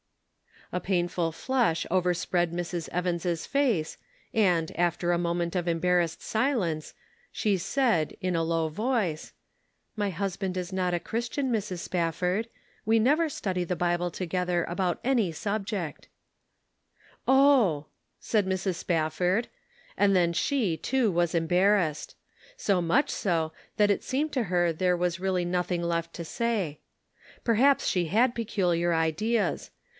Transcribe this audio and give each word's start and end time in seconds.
A 0.73 0.79
painful 0.79 1.31
flush 1.33 1.85
overspread 1.91 2.53
Mrs. 2.53 2.87
Evans' 2.89 3.45
face, 3.45 3.97
and, 4.33 4.75
after 4.79 5.11
a 5.11 5.17
moment 5.19 5.55
of 5.55 5.67
embarrassed 5.67 6.21
silence, 6.23 6.93
she 7.31 7.57
said, 7.57 8.15
in 8.21 8.35
a 8.35 8.41
low 8.43 8.69
voice:" 8.69 9.33
My 9.97 10.09
husband 10.09 10.55
is 10.57 10.71
not 10.71 10.93
a 10.93 10.99
Christian, 10.99 11.51
Mrs. 11.51 11.87
Spaf 11.87 12.15
ford. 12.15 12.47
We 12.85 12.99
never 12.99 13.27
study 13.27 13.65
the 13.65 13.75
Bible 13.75 14.09
together 14.09 14.63
about 14.63 15.01
any 15.03 15.33
subject."" 15.33 16.07
Oh!" 17.27 17.87
said 18.19 18.47
Mrs. 18.47 18.75
Spafford, 18.75 19.49
and 19.97 20.15
then 20.15 20.31
she, 20.31 20.77
too, 20.77 21.11
was 21.11 21.35
embarrassed; 21.35 22.15
so 22.55 22.81
much 22.81 23.09
so, 23.09 23.51
that 23.77 23.91
it 23.91 24.03
seemed 24.05 24.31
to 24.31 24.43
her 24.43 24.71
there 24.71 24.97
was 24.97 25.19
really 25.19 25.45
nothing 25.45 25.83
left 25.83 26.13
to 26.13 26.23
say. 26.25 26.79
Perhaps 27.43 27.85
she 27.87 28.05
had 28.05 28.33
peculiar 28.33 28.93
ideas. 28.93 29.69